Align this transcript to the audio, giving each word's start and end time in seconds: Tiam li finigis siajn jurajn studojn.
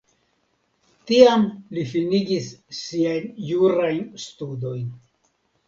Tiam 1.11 1.43
li 1.77 1.83
finigis 1.91 2.49
siajn 2.79 3.29
jurajn 3.53 4.03
studojn. 4.27 4.93